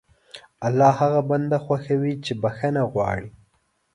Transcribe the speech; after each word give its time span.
الله 0.67 0.89
هغه 1.01 1.21
بنده 1.29 1.57
خوښوي 1.65 2.13
چې 2.25 2.31
بښنه 2.41 2.83
غواړي. 2.91 3.29